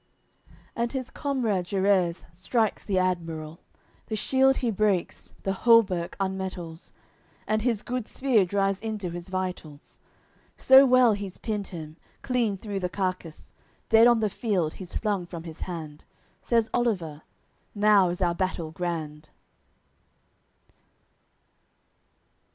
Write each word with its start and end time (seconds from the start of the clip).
AOI. 0.01 0.49
XCVII 0.49 0.57
And 0.77 0.91
his 0.93 1.09
comrade 1.11 1.65
Gerers 1.67 2.25
strikes 2.33 2.83
the 2.83 2.97
admiral, 2.97 3.59
The 4.07 4.15
shield 4.15 4.57
he 4.57 4.71
breaks, 4.71 5.35
the 5.43 5.53
hauberk 5.53 6.17
unmetals, 6.19 6.91
And 7.45 7.61
his 7.61 7.83
good 7.83 8.07
spear 8.07 8.43
drives 8.43 8.81
into 8.81 9.11
his 9.11 9.29
vitals, 9.29 9.99
So 10.57 10.87
well 10.87 11.13
he's 11.13 11.37
pinned 11.37 11.67
him, 11.67 11.97
clean 12.23 12.57
through 12.57 12.79
the 12.79 12.89
carcass, 12.89 13.53
Dead 13.89 14.07
on 14.07 14.21
the 14.21 14.29
field 14.31 14.73
he's 14.73 14.95
flung 14.95 15.21
him 15.21 15.27
from 15.27 15.43
his 15.43 15.61
hand. 15.61 16.05
Says 16.41 16.71
Oliver: 16.73 17.21
"Now 17.75 18.09
is 18.09 18.23
our 18.23 18.33
battle 18.33 18.71
grand." 18.71 19.29